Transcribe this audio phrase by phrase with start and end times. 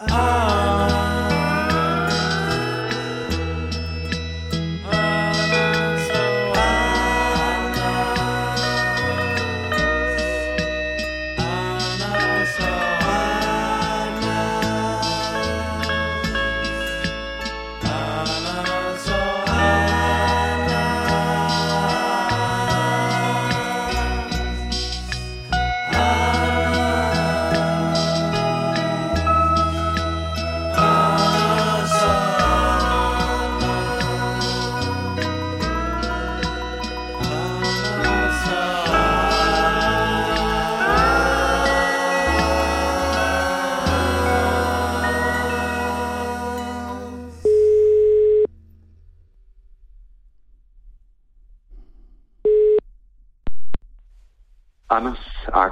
[0.00, 0.69] Anders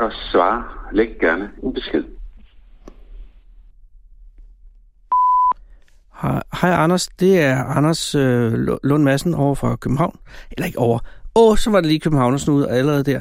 [0.08, 0.88] Akker svarer.
[0.92, 2.04] Læg gerne en besked.
[6.22, 8.52] Hej, hej Anders, det er Anders øh,
[8.84, 10.18] Lund Madsen over fra København.
[10.50, 10.98] Eller ikke over.
[11.34, 13.20] Åh, så var det lige København ud allerede der.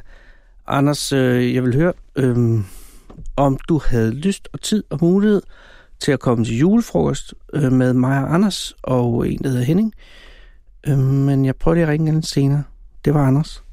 [0.67, 2.38] Anders, øh, jeg vil høre, øh,
[3.36, 5.42] om du havde lyst og tid og mulighed
[6.00, 9.94] til at komme til julefrokost øh, med mig og Anders og en, der hedder Henning.
[10.88, 12.64] Øh, men jeg prøver lige at ringe lidt senere.
[13.06, 13.64] Det var Anders.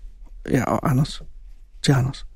[0.50, 1.22] Ja, og Anders.
[1.82, 2.26] Til Anders.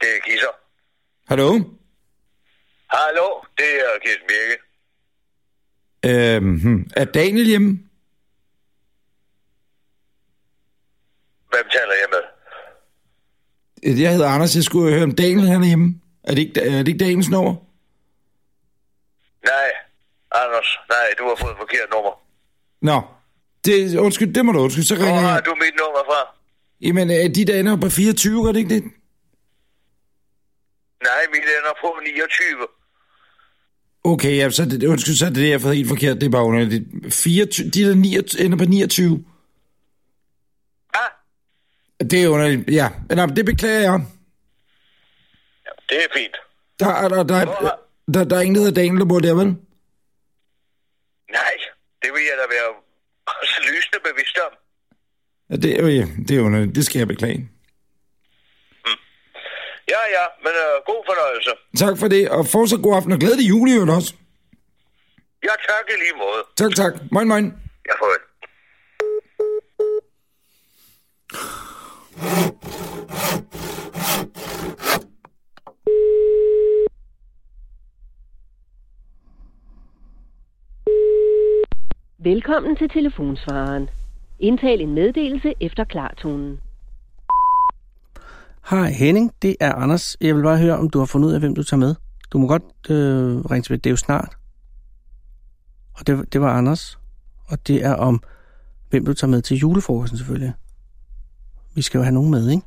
[0.00, 0.54] Det er Kisser.
[1.28, 1.48] Hallo?
[2.90, 3.26] Hallo,
[3.58, 4.56] det er Kirsten Birke.
[6.04, 6.90] Øhm, hmm.
[6.96, 7.68] er Daniel hjemme?
[11.50, 12.22] Hvem taler jeg med?
[14.02, 16.00] Jeg hedder Anders, jeg skulle høre om Daniel han er hjemme.
[16.24, 17.67] Er det ikke, er det ikke Daniels nummer?
[20.38, 20.78] Nej, Anders.
[20.90, 22.12] Nej, du har fået et forkert nummer.
[22.82, 22.96] Nå,
[23.64, 25.44] det, undskyld, det må du undskylde, så Hvor ringer har jeg.
[25.44, 26.20] du mit nummer fra?
[26.80, 28.82] Jamen, øh, de der ender på 24, er det ikke det?
[31.02, 32.66] Nej, mit ender på 29.
[34.04, 36.16] Okay, ja, så det, undskyld, så er det det, jeg har fået helt forkert.
[36.20, 37.14] Det er bare underligt.
[37.14, 39.24] 24, de der 29, ender på 29.
[40.94, 41.00] Ah,
[42.10, 42.88] Det er underligt, ja.
[43.10, 44.00] Nå, det beklager jeg.
[45.66, 46.36] ja, det er fint.
[46.80, 47.78] Der, er, der, der, Hvor der, har-
[48.14, 49.56] der, der er ingen, der hedder Daniel, der bor der, vel?
[52.02, 52.68] Det vil jeg da være
[53.26, 54.52] også lysende bevidst om.
[55.50, 56.74] Ja, det, er, ja, det er underligt.
[56.76, 57.40] Det skal jeg beklage.
[59.94, 61.52] Ja, ja, men øh, god fornøjelse.
[61.82, 64.10] Tak for det, og fortsat god aften, og glædelig jul i øvrigt også.
[65.48, 66.42] Ja, tak i lige måde.
[66.60, 66.92] Tak, tak.
[67.14, 67.44] Moin, moin.
[67.90, 68.08] Jeg får
[82.22, 83.88] Velkommen til telefonsvareren.
[84.38, 86.60] Indtal en meddelelse efter klartonen.
[88.70, 90.16] Hej Henning, det er Anders.
[90.20, 91.94] Jeg vil bare høre, om du har fundet ud af, hvem du tager med.
[92.32, 93.78] Du må godt øh, ringe tilbage.
[93.78, 94.36] Det er jo snart.
[95.94, 96.98] Og det, det var Anders.
[97.46, 98.22] Og det er om,
[98.90, 100.52] hvem du tager med til julefrokosten selvfølgelig.
[101.74, 102.62] Vi skal jo have nogen med, ikke?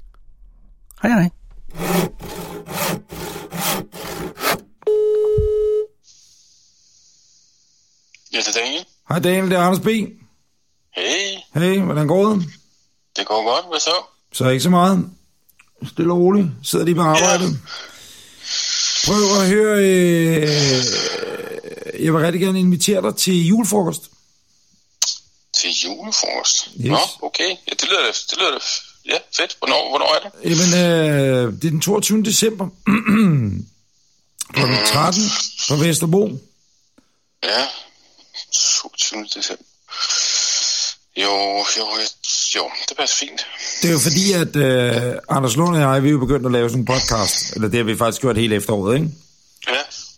[1.01, 1.29] Hej hej.
[8.33, 8.85] Ja, det er Daniel.
[9.11, 9.87] Hej Daniel, det er Anders B.
[9.87, 12.45] Hey, Hey, hvordan går det?
[13.17, 13.65] det går godt.
[13.69, 13.93] Hvad så?
[14.33, 15.09] Så ikke så meget.
[15.87, 16.47] Stille og roligt.
[16.63, 17.59] Sidder de på arbejdet.
[19.05, 19.77] Prøv at høre.
[19.77, 20.41] Øh,
[22.05, 24.01] jeg vil rigtig gerne invitere dig til julefrokost.
[25.53, 26.69] Til julefrokost.
[26.79, 26.87] Yes.
[26.89, 27.49] Nå, okay.
[27.49, 28.59] Ja, det lyder det lyder
[29.05, 29.55] ja, fedt.
[29.59, 30.31] Hvornår, hvornår er det?
[30.49, 32.23] Jamen, øh, det er den 22.
[32.23, 32.67] december.
[34.53, 34.61] Kl.
[34.85, 35.21] 13
[35.69, 36.39] på Vesterbro.
[37.43, 37.67] Ja,
[39.11, 39.39] 22.
[39.41, 39.63] december.
[41.17, 43.41] Jo, jo, jeg- jo, det passer fint.
[43.81, 46.51] Det er jo fordi, at øh, Anders Lund og jeg, vi er jo begyndt at
[46.51, 47.53] lave sådan en podcast.
[47.55, 49.09] Eller det har vi faktisk gjort hele efteråret, ikke?
[49.67, 49.73] Ja,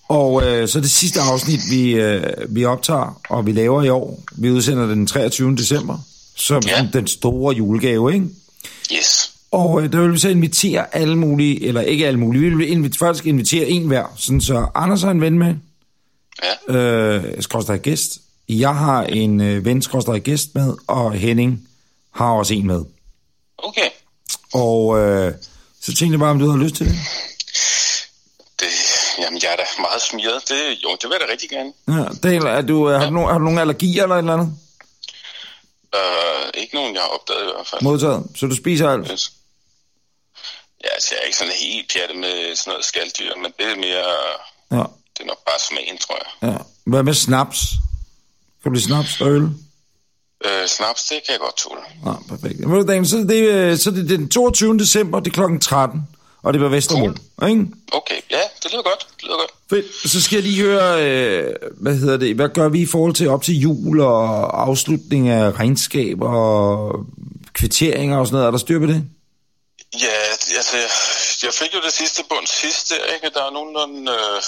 [0.10, 4.24] Og øh, så det sidste afsnit, vi, øh, vi optager, og vi laver i år,
[4.38, 5.56] vi udsender den 23.
[5.56, 5.98] december,
[6.36, 6.88] som Ja.
[6.94, 8.26] den store julegave, ikke?
[8.94, 9.32] yes.
[9.52, 12.70] Og øh, der vil vi så invitere alle mulige, eller ikke alle mulige, vi vil
[12.72, 15.56] invit, faktisk invitere en hver, sådan så Anders har en ven med,
[16.70, 18.20] Ja, øh, skorstræk gæst,
[18.50, 19.82] jeg har en øh, ven,
[20.24, 21.68] gæst med, og Henning
[22.12, 22.86] har også en med.
[23.58, 23.90] okay.
[24.54, 25.34] Og øh,
[25.82, 26.96] så tænkte jeg bare, om du har lyst til det.
[28.60, 28.68] Det,
[29.20, 30.50] jamen, jeg er da meget smiret.
[30.50, 31.74] Det, jo, det vil jeg da rigtig gerne.
[31.88, 34.34] Ja, Daniel, er du, øh, har, du nogen, har du nogen allergier eller et eller
[34.34, 34.58] andet
[35.96, 37.82] Uh, ikke nogen, jeg har opdaget i hvert fald.
[37.82, 38.24] modtaget?
[38.36, 39.08] Så du spiser alt?
[39.12, 39.32] Yes.
[40.84, 43.76] Ja, altså, jeg er ikke sådan helt pjattet med sådan noget skalddyr, men det er
[43.76, 44.06] mere,
[44.72, 46.50] Ja, det er nok bare smagen, tror jeg.
[46.52, 46.58] ja.
[46.86, 47.60] Hvad med snaps?
[48.64, 49.50] Kan du lide snaps og øl?
[50.46, 51.82] Øh, snaps, det kan jeg godt tåle.
[52.06, 52.88] Nå, perfekt.
[52.88, 54.78] Daniel, så er det, øh, så er det den 22.
[54.80, 56.02] december, det er klokken 13,
[56.44, 57.06] og det var Vestermo,
[57.48, 57.66] ikke?
[57.92, 59.08] Okay, ja, det lyder godt.
[59.16, 59.52] Det lyder godt.
[59.70, 60.12] Fedt.
[60.12, 63.30] Så skal jeg lige høre, øh, hvad hedder det, hvad gør vi i forhold til
[63.30, 67.06] op til jul og afslutning af regnskab og
[67.54, 68.48] kvitteringer og sådan noget?
[68.48, 69.04] Er der styr på det?
[70.02, 70.18] Ja,
[70.58, 70.78] altså,
[71.44, 73.30] jeg fik jo det sidste bund sidst der, ikke?
[73.34, 74.42] Der er nogenlunde, øh,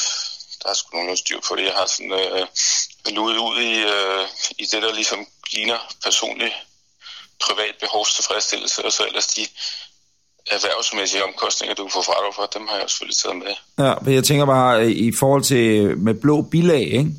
[0.64, 1.64] der er sgu nogenlunde styr på det.
[1.64, 2.46] Jeg har sådan øh,
[3.12, 5.20] luet ud i, øh, i det, der ligesom
[5.54, 6.52] ligner personlig
[7.42, 9.42] privat behovstilfredsstillelse, og så ellers de
[10.52, 13.86] erhvervsmæssige omkostninger, du kan få fradrag for, dem har jeg selvfølgelig taget med.
[13.86, 17.12] Ja, men jeg tænker bare, øh, i forhold til med blå bilag, ikke?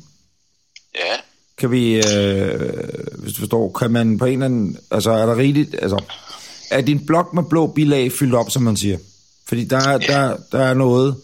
[0.95, 1.15] Ja,
[1.57, 2.83] Kan vi, øh,
[3.17, 6.03] hvis du forstår, kan man på en eller anden, altså er der rigeligt, altså,
[6.71, 8.97] er din blok med blå bilag fyldt op, som man siger?
[9.47, 11.21] Fordi der, er- der, der er noget,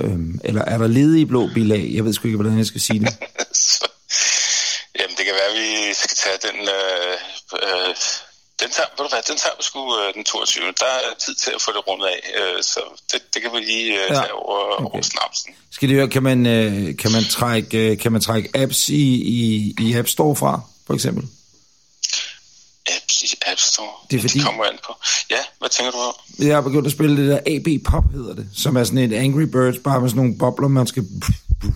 [0.00, 1.90] øhm, eller er der ledige blå bilag?
[1.94, 3.08] Jeg ved sgu ikke, hvordan jeg skal sige det.
[3.68, 3.88] så,
[5.00, 7.14] jamen det kan være, at vi skal tage den, øh,
[7.62, 7.94] øh,
[8.62, 10.64] den tager, ved du hvad, den tager vi sgu øh, den 22.
[10.80, 12.80] Der er tid til at få det rundet af, øh, så
[13.12, 14.84] det, det kan vi lige øh, Ja, tage over, okay.
[14.84, 15.54] over snapsen.
[15.70, 19.04] Skal det høre, kan man, øh, kan man, trække, øh, kan man trække apps i,
[19.38, 21.24] i, i App Store fra, for eksempel?
[22.96, 23.92] Apps i App Store.
[24.10, 24.92] Det er fordi- Det kommer an på.
[25.30, 26.14] Ja, hvad tænker du om?
[26.38, 29.12] Jeg har begyndt at spille det der AB Pop, hedder det, som er sådan et
[29.12, 31.02] Angry Birds, bare med sådan nogle bobler, man skal...
[31.62, 31.66] Du,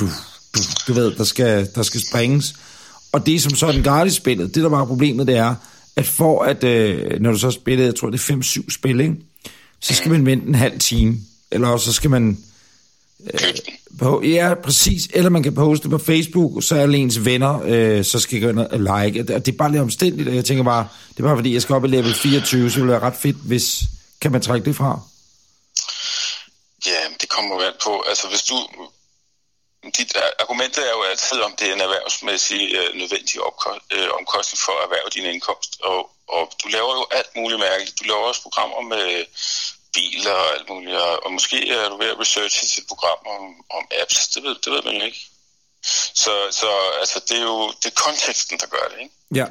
[0.00, 0.08] du,
[0.88, 2.54] du ved, der skal, der skal springes.
[3.14, 4.54] Og det er som sådan gratis spillet.
[4.54, 5.54] Det, der var problemet, det er,
[5.96, 9.16] at for at, øh, når du så spillede, jeg tror, det er 5-7 spil, ikke?
[9.80, 11.16] så skal man vente en halv time.
[11.50, 12.38] Eller også så skal man...
[13.34, 13.40] Øh.
[13.98, 15.08] På, ja, præcis.
[15.12, 18.58] Eller man kan poste på Facebook, så alle ens venner, øh, så skal gå ind
[18.58, 19.20] og like.
[19.20, 21.54] Og det det er bare lidt omstændigt, og jeg tænker bare, det er bare fordi,
[21.54, 23.82] jeg skal op i level 24, så det være ret fedt, hvis...
[24.20, 25.00] Kan man trække det fra?
[26.86, 28.04] Ja, det kommer jo an på.
[28.08, 28.54] Altså hvis du...
[29.98, 34.08] Dit øh, argumentet er jo altid, om det er en erhvervsmæssig øh, nødvendig opko- øh,
[34.18, 35.72] omkostning for at erhverve din indkomst.
[35.80, 37.98] Og, og du laver jo alt muligt mærkeligt.
[38.00, 39.24] Du laver også programmer med
[39.94, 40.96] biler og alt muligt.
[40.96, 43.42] Og, måske er du ved at researche til et program om,
[43.78, 44.28] om apps.
[44.28, 45.20] Det ved, det ved man ikke.
[46.14, 46.70] Så, så
[47.00, 49.14] altså, det er jo det er konteksten, der gør det, ikke?
[49.34, 49.46] Ja,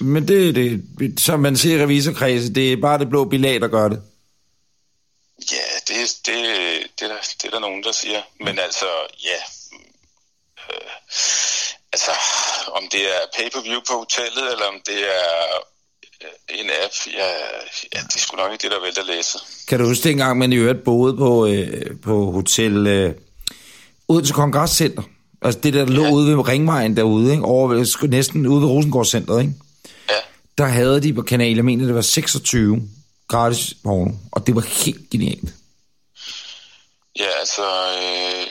[0.00, 3.60] men det er det, som man ser i revisorkredse, det er bare det blå bilag,
[3.60, 4.02] der gør det.
[5.52, 6.36] Ja, det, det,
[6.98, 8.22] det, er der, det er der nogen, der siger.
[8.40, 8.86] Men altså,
[9.24, 9.38] ja.
[10.70, 10.90] Øh,
[11.92, 12.10] altså,
[12.78, 15.34] om det er pay-per-view på hotellet, eller om det er
[16.22, 17.28] øh, en app, ja,
[17.94, 19.38] ja, det er sgu nok ikke det, der vælter læse.
[19.68, 23.14] Kan du huske dengang, man i øvrigt boede på, øh, på hotel øh,
[24.08, 25.02] Odense Kongresscenter?
[25.42, 26.10] Altså det der, lå Ja.
[26.10, 27.44] ude ved Ringvejen derude, ikke?
[27.44, 29.54] Over, næsten ude ved Rosengårdscenteret, ikke?
[30.10, 30.14] Ja,
[30.58, 32.82] Der havde de på kanal, jeg mener, det var 26
[33.28, 35.48] gratis porno, og det var helt genialt.
[37.18, 37.62] ja altså,
[38.02, 38.46] øh,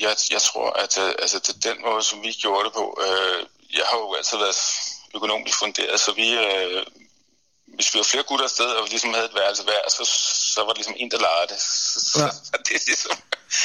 [0.00, 2.98] jeg, jeg tror, at øh, altså, det den måde, som vi gjorde det på.
[3.06, 3.46] Øh,
[3.78, 4.56] jeg har jo altid været
[5.14, 6.82] økonomisk funderet, så vi, øh,
[7.76, 10.02] hvis vi var flere gutter afsted, og vi ligesom havde et værelse hver, så,
[10.54, 11.60] så var det ligesom en, der legede det.
[11.60, 12.30] Så, så, Ja.
[12.30, 13.16] så det ligesom...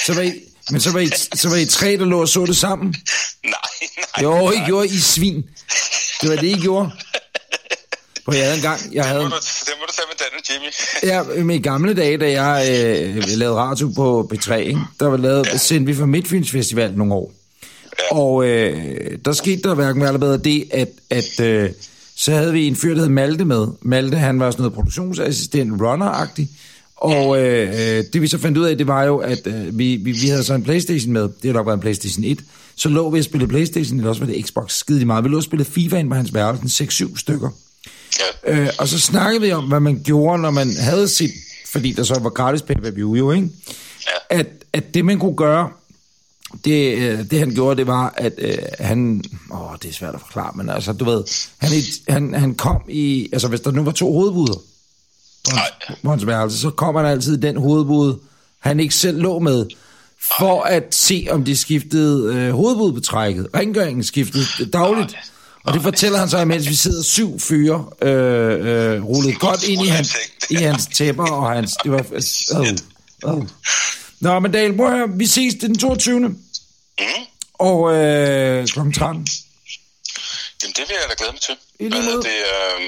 [0.06, 0.31] Så var I,
[0.72, 1.10] men så var, I,
[1.42, 2.88] så var I tre, der lå og så det sammen?
[3.56, 4.24] nej, nej.
[4.24, 4.52] Jo, nej.
[4.52, 5.50] I gjorde I svin.
[6.22, 6.92] Det var det, I gjorde.
[8.31, 9.22] For jeg havde engang, jeg havde...
[9.22, 10.72] Det må, du, det må du tage med Dan og Jimmy.
[11.38, 14.80] Ja, men i gamle dage, da jeg øh, lavede radio på B3, ikke?
[15.00, 15.58] der var lavet, ja.
[15.58, 17.34] sendte vi fra Midtfyns Festival nogle år.
[18.00, 18.18] Ja.
[18.18, 21.70] Og øh, der skete der hverken eller bedre det, at, at øh,
[22.16, 23.68] så havde vi en fyr, der hed Malte med.
[23.81, 26.50] Malte, han var sådan noget produktionsassistent, runner-agtig.
[26.95, 29.95] Og øh, øh, det vi så fandt ud af, det var jo, at øh, vi,
[29.95, 31.21] vi, vi havde så en Playstation med.
[31.21, 32.40] Det har nok været en Playstation 1.
[32.76, 35.24] Så lå vi og spillede Playstation, eller også var det Xbox skide meget.
[35.24, 37.50] Vi lå og spillede FIFA ind på hans værelse, 6-7 stykker.
[38.47, 38.54] Ja.
[38.54, 41.31] Øh, og så snakkede vi om, hvad man gjorde, når man havde sit,
[41.66, 43.49] fordi der så var gratis pay-per-view jo, ikke?
[44.07, 44.37] Ja.
[44.39, 45.69] At, at det, man kunne gøre,
[46.66, 49.23] det, øh, det han gjorde, det var, at øh, han...
[49.51, 51.23] Åh, det er svært at forklare, men altså, du ved,
[51.57, 51.71] han,
[52.07, 53.30] han, han kom i...
[53.33, 55.97] Altså, hvis der nu var to hovedbuder på hans, Nej.
[56.04, 58.16] på hans værelse, så kom han altid i den hovedbud,
[58.59, 59.66] han ikke selv lå med,
[60.21, 63.47] for at se, om de skiftede øh, hovedbudbetrækket.
[63.56, 65.11] Rengøringen skiftede dagligt.
[65.11, 65.21] Nej.
[65.63, 69.85] Og det fortæller han så, imens vi sidder syv fyre, øh, øh, rullet godt ind
[69.85, 70.18] i hans,
[70.49, 71.75] i hans tæpper, og hans...
[71.83, 72.06] Det var...
[72.13, 72.68] Øh,
[73.25, 73.47] øh.
[74.19, 76.19] Nå, men Dale, prøv at vi ses den 22.
[76.19, 76.37] Mm.
[77.54, 78.80] Og øh, kl.
[78.80, 79.28] 13.
[80.61, 81.57] Jamen, det vil jeg da glæde mig til.
[81.80, 82.23] I lige måde.
[82.23, 82.39] det?
[82.56, 82.81] Øh,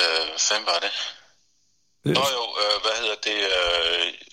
[0.00, 0.92] øh, hvad var det?
[2.04, 3.38] Nå jo, øh, hvad hedder det?
[3.58, 4.29] Øh,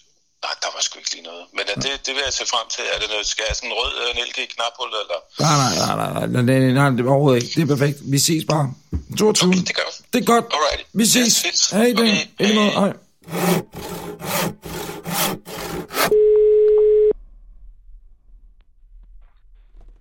[0.48, 1.44] nej, der var sgu ikke lige noget.
[1.58, 2.84] Men det, det vil jeg se frem til.
[2.94, 5.20] Er det noget, skal jeg sådan en rød øh, LG-knaphul, eller?
[5.46, 7.52] Nej, nej, nej, nej, nej, nej, nej, nej, det er overhovedet ikke.
[7.58, 7.98] Det er perfekt.
[8.14, 8.66] Vi ses bare.
[9.18, 9.50] 22.
[9.50, 9.96] Okay, det gør vi.
[10.14, 10.46] Det er godt.
[10.58, 10.82] Alright.
[11.00, 11.34] Vi ses.
[11.46, 11.60] fedt.
[11.78, 11.88] Hej.
[11.94, 12.54] Okay, Okay.
[12.54, 12.70] hej.
[12.82, 12.92] Hej.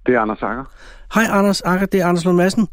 [0.07, 0.65] Det er Anders Akker.
[1.15, 2.69] Hej Anders Akker, det er Anders Lund Madsen.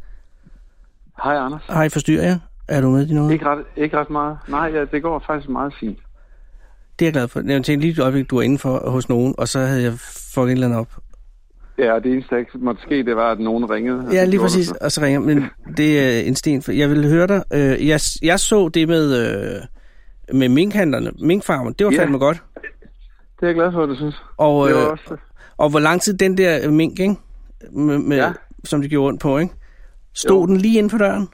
[1.23, 1.61] Hej, Anders.
[1.67, 2.39] Hej, forstyrrer jeg?
[2.67, 3.33] Er du med i noget?
[3.33, 4.37] Ikke ret, ikke ret meget.
[4.47, 5.99] Nej, ja, det går faktisk meget fint.
[6.99, 7.39] Det er jeg glad for.
[7.39, 9.93] Jeg tænkte lige et øjeblik, du var inde for hos nogen, og så havde jeg
[10.33, 10.91] fucket et eller andet op.
[11.77, 14.07] Ja, det eneste, der måtte ske, det var, at nogen ringede.
[14.11, 14.71] Ja, lige præcis.
[14.71, 15.43] Og så ringer Men
[15.77, 16.61] det er en sten.
[16.61, 17.43] For jeg vil høre dig.
[17.53, 19.55] Øh, jeg, jeg så det med, øh,
[20.37, 21.73] med minkhandlerne, minkfarmen.
[21.79, 22.01] Det var Ja.
[22.01, 22.43] fandme godt.
[23.35, 24.15] Det er jeg glad for, at du synes.
[24.37, 25.17] Og, Det øh, også...
[25.57, 27.15] og hvor lang tid den der mink, ikke?
[27.71, 28.31] Med, med, Ja.
[28.63, 29.53] som de gjorde rundt på, ikke?
[30.13, 30.45] Stod Jo.
[30.45, 31.27] den lige inden for døren?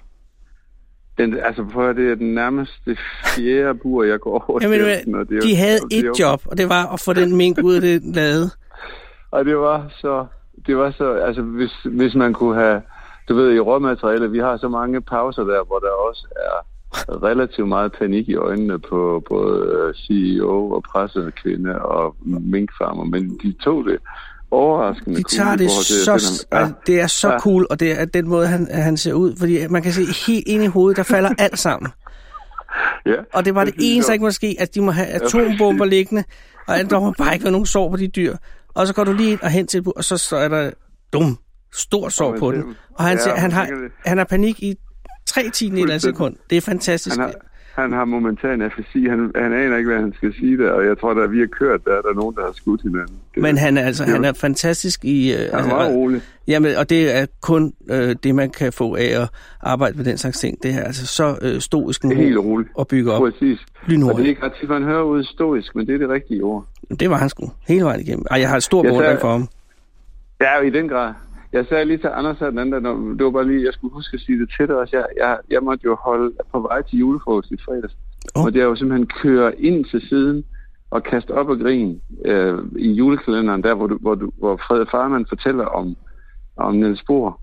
[1.20, 2.98] Den, altså, prøv at det er den nærmeste
[3.36, 5.10] fjerde bur, jeg går over Jamen, til.
[5.12, 7.76] men, det de havde det et job, og det var at få den mink ud
[7.76, 8.50] af det lade.
[9.32, 10.26] Og det var så...
[10.68, 11.14] Det var så...
[11.14, 12.82] Altså, hvis, hvis man kunne have...
[13.30, 16.66] Du ved, i råmateriale, vi har så mange pauser der, hvor der også er
[17.24, 23.52] relativt meget panik i øjnene på både øh, CEO og pressekvinde og minkfarmer, men de
[23.64, 23.98] tog det
[24.52, 26.62] overraskende De cool tager i det til så, finde ham.
[26.64, 27.40] altså, det er så Ja.
[27.40, 30.48] cool, og det er den måde, han, han ser ud, fordi man kan se helt
[30.48, 31.92] ind i hovedet, der falder alt sammen.
[33.06, 33.16] Ja.
[33.34, 35.86] Og det var det synes eneste, der ikke må ske, at de må have atombomber
[35.86, 36.24] liggende,
[36.68, 38.36] og der må bare ikke være nogen sår på de dyr.
[38.76, 40.72] Og så går du lige ind og hen til, og så, så er der
[41.14, 41.38] dum,
[41.74, 42.76] stort sår på det- den.
[42.96, 43.74] Og han, ja, siger, han, har, det.
[44.06, 44.76] han har panik i
[45.28, 46.36] tre tiende i et eller sekund.
[46.50, 47.16] Det er fantastisk.
[47.16, 47.34] Han har,
[47.82, 49.06] han har momentan afasi.
[49.08, 51.48] Han, han aner ikke, hvad han skal sige der, og jeg tror, da vi har
[51.48, 53.16] kørt, der er der nogen, der har skudt hinanden.
[53.36, 55.34] Det, Men han er altså det han er fantastisk i...
[55.34, 56.22] Øh, han er altså, meget rolig.
[56.48, 59.30] Jamen, og det er kun øh, det, man kan få af at
[59.62, 60.64] arbejde med den slags ting.
[60.64, 62.70] Det er altså så øh, stoisk en helt ro roligt.
[62.80, 63.22] at bygge op.
[63.22, 63.60] Præcis.
[63.88, 64.14] Lynhurtigt.
[64.14, 66.44] Og det er ikke ret tit, man hører ud stoisk, men det er det rigtige
[66.44, 66.66] ord.
[67.00, 68.26] Det var han sgu hele vejen igennem.
[68.32, 69.48] Ej, jeg har Jeg beundring for ham.
[70.42, 71.14] Ja, i den grad.
[71.54, 73.94] Jeg sagde lige til Anders her den anden, dag, det var bare lige, jeg skulle
[73.94, 74.98] huske at sige det til dig også.
[74.98, 77.96] Jeg, jeg, jeg måtte jo holde på vej til julefrokost i fredags.
[78.36, 78.46] Oh.
[78.46, 80.46] Og det er jo simpelthen køre ind til siden
[80.92, 84.86] og kaste op og grin øh, i julekalenderen, der hvor, du, hvor, du, hvor Frede
[84.92, 85.96] Farman fortæller om,
[86.58, 87.42] om Niels Bohr.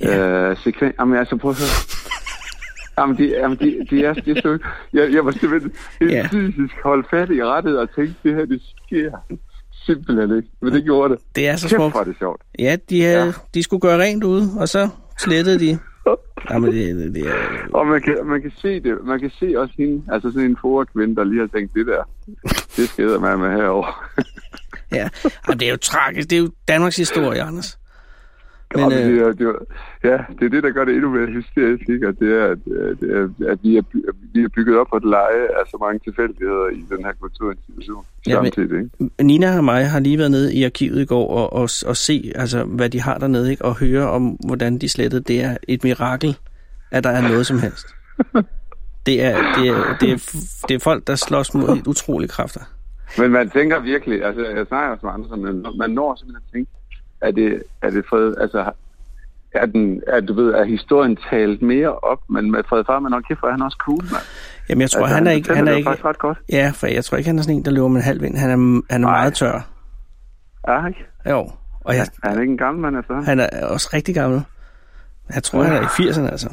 [0.00, 0.50] Ja.
[0.50, 0.92] Øh, sekven...
[0.98, 1.76] Jamen altså, prøv at høre.
[2.98, 4.58] Jamen, de, jamen, de, de er, de er så...
[4.92, 5.72] Jeg, jeg var simpelthen
[6.02, 6.30] yeah.
[6.30, 9.12] fysisk holdt fat i rettet og tænkte, det her, det sker
[9.86, 10.48] simpelthen ikke.
[10.62, 11.22] Men det gjorde det.
[11.36, 11.96] Det er så Kæft, smukt.
[11.96, 12.40] er det sjovt.
[12.58, 13.32] Ja, de, havde, Ja.
[13.54, 15.78] de skulle gøre rent ude, og så slettede de.
[16.50, 17.32] Jamen, det, det, det er...
[17.74, 18.98] Og man kan, man kan se det.
[19.04, 22.02] Man kan se også hende, altså sådan en forkvinde, der lige har tænkt, det der,
[22.76, 24.04] det skal man med herover.
[24.92, 25.08] Ja,
[25.48, 26.30] Jamen, det er jo tragisk.
[26.30, 27.78] Det er jo Danmarks historie, Anders.
[28.76, 29.52] Men, Men, det, øh, er, det er,
[30.04, 32.08] ja, det er det, der gør det endnu mere hysterisk, ikke?
[32.08, 32.58] Og det er, at,
[33.18, 33.82] at, at, vi, er,
[34.34, 38.04] vi er bygget op på et leje af så mange tilfældigheder i den her kulturinstitution
[38.26, 39.10] Ja, men- samtidig, ikke?
[39.24, 42.32] Nina og mig har lige været nede i arkivet i går og, og, og se,
[42.34, 43.64] altså, hvad de har dernede, ikke?
[43.64, 45.22] og høre om, hvordan de slettede.
[45.22, 46.36] Det er et mirakel,
[46.90, 47.86] at der er noget som helst.
[49.06, 50.16] Det er, det er, det er,
[50.68, 52.60] det er folk, der slås mod utrolige kræfter.
[53.18, 56.52] Men man tænker virkelig, altså jeg snakker også med andre, men man når simpelthen at
[56.52, 56.70] tænke,
[57.22, 58.70] er det, er det fred, altså
[59.52, 63.24] er, den, er, du ved, er historien talt mere op, men med Fred Farman, hold
[63.24, 64.22] kæft, hvor er han også cool, mand.
[64.68, 65.54] Jamen, jeg tror, altså, han er ikke...
[65.54, 66.38] Han er ikke faktisk ret godt.
[66.52, 68.36] ja, for jeg tror ikke, han er sådan en, der løber med en halv vind.
[68.36, 68.56] Han er,
[68.90, 69.18] han er Nej.
[69.20, 69.68] meget tør.
[70.68, 71.00] Ja, ikke?
[71.30, 71.50] Jo,
[71.80, 73.24] og jeg, Er han ikke en gammel mand efter ham?
[73.24, 74.42] han er også rigtig gammel.
[75.34, 76.48] Jeg tror, han er i 80'erne, altså.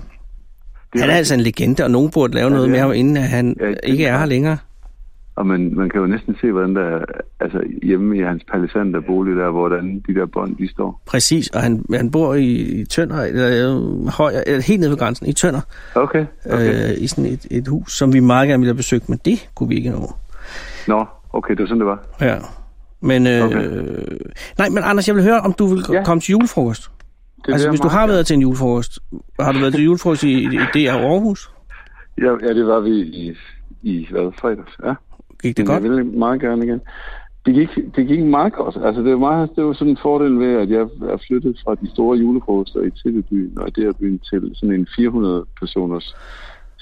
[0.93, 2.91] Det Han er altså en legende, og nogen burde lave Ja, noget med er ham,
[2.93, 4.57] inden han Ja, ikke er er her længere.
[5.39, 6.99] Og man, man kan jo næsten se, hvordan der,
[7.39, 11.01] altså hjemme i hans palisander bolig der, hvordan de der bånd, de står.
[11.05, 12.45] Præcis, og han, han bor i,
[12.81, 15.61] i Tønder, eller øh, høj, eller helt nede ved grænsen, i Tønder,
[15.95, 16.89] Okay, okay.
[16.91, 19.49] øh, i sådan et, et hus, som vi meget gerne ville have besøgt, men det
[19.55, 20.13] kunne vi ikke nå.
[20.87, 21.99] Nå, okay, det var sådan, det var.
[22.21, 22.35] Ja.
[23.01, 23.67] Men, øh, Okay.
[24.57, 26.03] nej, men Anders, jeg vil høre, om du vil Ja.
[26.03, 26.91] komme til julefrokost.
[27.45, 28.99] Det altså, hvis du har været til en julefrokost,
[29.39, 31.49] har du været til julefrokost i, i, i DR Aarhus?
[32.17, 33.33] Ja, ja, det var vi i,
[33.81, 34.93] i hvad, fredags, ja.
[35.43, 35.83] Gik det Men godt?
[35.83, 36.81] Jeg vil meget gerne igen.
[37.45, 38.77] Det gik, det gik meget godt.
[38.85, 41.75] Altså, det var, meget, det var sådan en fordel ved, at jeg er flyttet fra
[41.75, 46.15] de store julefrokoster i Tillebyen og det er byen til sådan en 400-personers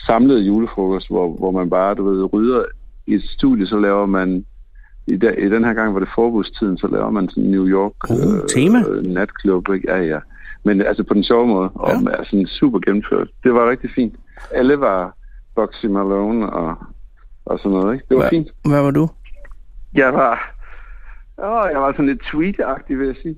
[0.08, 2.64] samlet julefrokost, hvor, hvor man bare, du ved, rydder
[3.08, 4.46] i et studie, så laver man
[5.08, 7.68] i, da, i den her gang, hvor det forbudstiden, så laver man sådan en New
[7.68, 8.80] York Uh, tema.
[8.90, 9.70] øh, natklub.
[9.74, 9.92] Ikke?
[9.94, 10.20] Ja, ja.
[10.64, 12.10] Men altså på den sjove måde, og Ja.
[12.12, 13.28] er sådan super gennemført.
[13.44, 14.16] Det var rigtig fint.
[14.52, 15.16] Alle var
[15.56, 16.76] Boxy Malone og,
[17.50, 18.06] og sådan noget, ikke?
[18.10, 18.48] Det var Hvad, fint.
[18.66, 19.10] hvad var du?
[19.94, 20.56] Jeg var,
[21.38, 23.36] åh, jeg var sådan lidt tweet-agtig, vil jeg sige.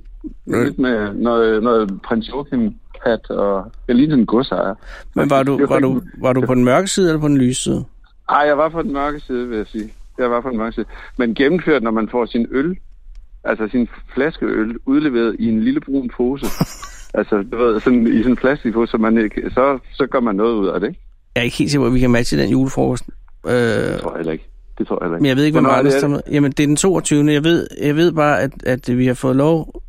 [0.48, 0.64] Ja.
[0.64, 2.74] Lidt med noget, noget prins Joachim
[3.06, 4.76] hat, og jeg lignede en godsejer.
[5.16, 7.64] Men var du, var, du, var du på den mørke side eller på den lyse
[7.64, 7.86] side?
[8.30, 9.94] Ej, jeg var på den mørke side, vil jeg sige.
[10.18, 10.86] Jeg var på den mørke side.
[11.18, 12.78] Men gennemført, når man får sin øl,
[13.44, 16.46] altså sin flaskeøl, udleveret i en lille brun pose.
[17.20, 20.54] altså, du ved, sådan, i sådan en plastikpose, så, man så, så gør man noget
[20.54, 20.96] ud af det?
[21.36, 23.10] Jeg er ikke helt sikker på, at vi kan matche den julefrokost.
[23.48, 24.50] Øh, Det tror jeg heller ikke.
[24.78, 25.22] Det tror jeg heller ikke.
[25.22, 26.10] men jeg ved ikke, er Anders det?
[26.10, 26.22] med.
[26.32, 27.34] Jamen, det er den 22.
[27.34, 29.82] Jeg ved, jeg ved bare, at, at vi har fået lov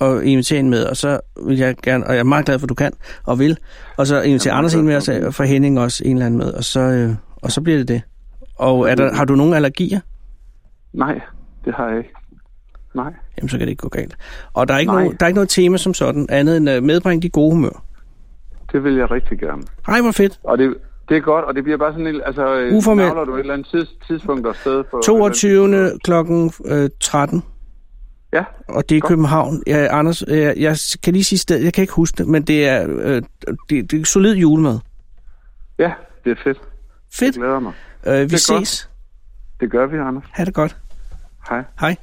[0.00, 2.64] og invitere en med, og så vil jeg gerne, og jeg er meget glad for,
[2.64, 2.92] at du kan
[3.24, 3.58] og vil,
[3.96, 6.52] og så invitere Anders en med, og så for Henning også en eller anden med,
[6.52, 7.10] og så, øh,
[7.42, 8.02] og så bliver det det.
[8.56, 10.00] Og er der, har du nogle allergier?
[10.92, 11.20] Nej,
[11.64, 12.10] det har jeg ikke.
[12.94, 13.12] Nej.
[13.38, 14.16] Jamen, så kan det ikke gå galt.
[14.52, 16.82] Og der er ikke, nogen, der er ikke noget tema som sådan, andet end at
[16.82, 17.84] medbringe de gode humør.
[18.72, 19.62] Det vil jeg rigtig gerne.
[19.86, 20.40] Hej, hvor fedt.
[20.44, 20.74] Og det,
[21.08, 22.20] det er godt, og det bliver bare sådan en...
[22.26, 23.06] Altså, øh, Uformelt.
[23.06, 25.00] navler du et eller andet tids, tidspunkt og sted for...
[25.00, 25.98] 22.
[26.04, 27.42] klokken øh, 13,
[28.32, 29.08] Ja, og det er Godt.
[29.08, 29.62] København.
[29.66, 32.68] Ja, Anders, øh, jeg kan lige sige sted, jeg kan ikke huske det, men det
[32.68, 33.22] er, øh,
[33.70, 34.78] det, det er solid julemad.
[35.78, 35.92] ja,
[36.24, 36.58] det er fedt.
[37.12, 37.36] Fedt.
[37.36, 37.72] Jeg glæder mig.
[38.06, 38.66] Øh, vi Det er godt.
[38.68, 38.90] ses.
[39.60, 40.24] Det gør vi, Anders.
[40.32, 40.76] Ha' det godt.
[41.50, 41.64] Hej.
[41.80, 41.96] Hej.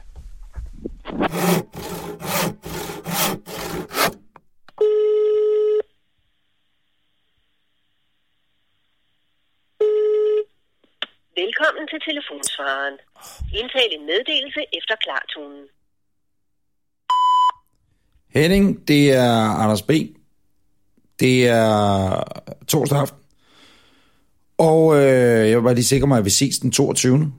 [12.07, 12.95] Telefonsvaren.
[13.59, 15.63] Indtal en meddelelse efter klartonen.
[18.35, 19.91] Henning, det er Anders B.
[21.19, 22.23] Det er
[22.67, 23.19] torsdag aften.
[24.57, 27.33] Og øh, jeg vil bare lige sikre mig, at vi ses den 22.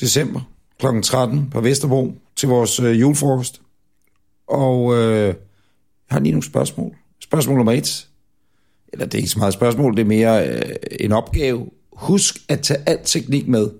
[0.00, 0.40] december
[0.78, 0.86] kl.
[1.02, 3.62] 13 på Vesterbro til vores øh, julefrokost.
[4.46, 5.34] Og øh, jeg
[6.10, 6.96] har lige nogle spørgsmål.
[7.20, 8.08] Spørgsmål nummer et.
[8.92, 11.70] Eller det er ikke så meget et spørgsmål, det er mere øh, en opgave.
[11.92, 13.70] Husk at tage al teknik med,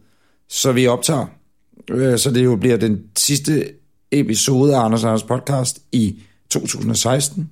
[0.49, 1.27] så vi optager.
[1.91, 3.73] Øh, så det jo bliver den sidste
[4.11, 7.51] episode af Anders Anders podcast i 2016.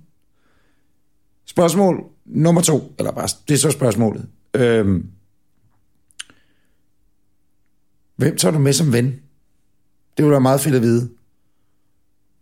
[1.46, 4.26] Spørgsmål nummer to, eller bare, det er så spørgsmålet.
[4.54, 5.06] Øhm,
[8.16, 9.06] hvem tager du med som ven?
[10.16, 11.08] Det ville være meget fedt at vide.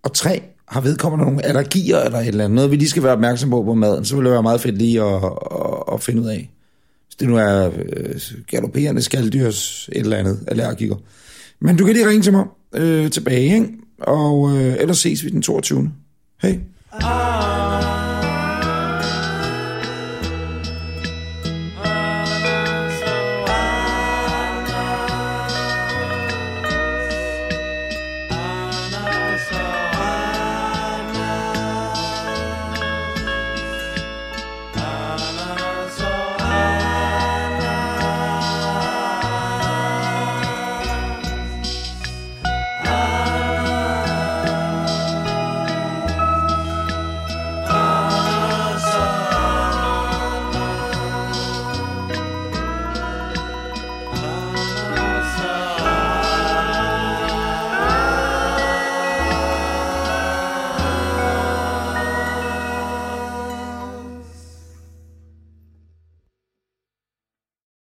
[0.03, 3.13] Og tre, har vedkommende nogle allergier eller et eller andet, noget vi lige skal være
[3.13, 6.23] opmærksom på på maden, så ville det være meget fedt lige at, at, at finde
[6.23, 6.54] ud af.
[7.21, 10.97] Det nu er øh, galopperende skalddyrs et eller andet allergiker.
[11.61, 12.45] Men du kan lige ringe til mig
[12.75, 13.69] øh, tilbage, ikke?
[14.01, 15.91] og øh, ellers ses vi den 22.
[16.43, 16.59] Hej.
[16.93, 17.64] Ah.